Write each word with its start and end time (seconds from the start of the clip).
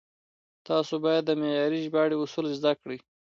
تاسو 0.67 0.93
بايد 1.03 1.23
د 1.25 1.31
معياري 1.41 1.79
ژباړې 1.85 2.15
اصول 2.23 2.45
زده 2.59 2.71
کړئ. 2.81 2.99